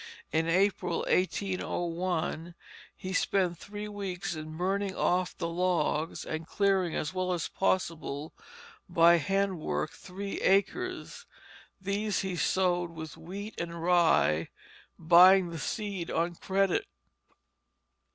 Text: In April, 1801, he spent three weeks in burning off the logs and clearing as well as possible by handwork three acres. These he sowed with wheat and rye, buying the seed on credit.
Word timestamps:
In 0.31 0.49
April, 0.49 1.01
1801, 1.07 2.55
he 2.95 3.13
spent 3.13 3.59
three 3.59 3.87
weeks 3.87 4.33
in 4.33 4.57
burning 4.57 4.95
off 4.95 5.37
the 5.37 5.47
logs 5.47 6.25
and 6.25 6.47
clearing 6.47 6.95
as 6.95 7.13
well 7.13 7.33
as 7.33 7.47
possible 7.47 8.33
by 8.89 9.17
handwork 9.17 9.91
three 9.91 10.37
acres. 10.41 11.27
These 11.79 12.21
he 12.21 12.35
sowed 12.35 12.89
with 12.89 13.15
wheat 13.15 13.53
and 13.61 13.79
rye, 13.79 14.49
buying 14.97 15.51
the 15.51 15.59
seed 15.59 16.09
on 16.09 16.33
credit. 16.33 16.87